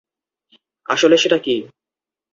আসলে 0.89 1.15
সেটা 1.17 1.37
কি? 1.37 1.55